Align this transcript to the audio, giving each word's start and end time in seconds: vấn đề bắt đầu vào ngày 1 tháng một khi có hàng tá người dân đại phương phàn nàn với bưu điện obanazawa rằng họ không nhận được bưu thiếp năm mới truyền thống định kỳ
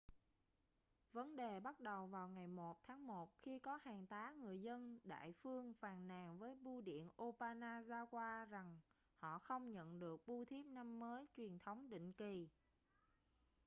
vấn 1.13 1.35
đề 1.35 1.59
bắt 1.59 1.79
đầu 1.79 2.05
vào 2.07 2.29
ngày 2.29 2.47
1 2.47 2.81
tháng 2.87 3.07
một 3.07 3.31
khi 3.41 3.59
có 3.59 3.79
hàng 3.83 4.07
tá 4.07 4.31
người 4.37 4.61
dân 4.61 4.99
đại 5.03 5.31
phương 5.43 5.73
phàn 5.73 6.07
nàn 6.07 6.39
với 6.39 6.55
bưu 6.55 6.81
điện 6.81 7.09
obanazawa 7.17 8.45
rằng 8.49 8.79
họ 9.17 9.39
không 9.39 9.71
nhận 9.71 9.99
được 9.99 10.21
bưu 10.27 10.45
thiếp 10.45 10.65
năm 10.65 10.99
mới 10.99 11.25
truyền 11.37 11.59
thống 11.59 11.89
định 11.89 12.13
kỳ 12.13 12.49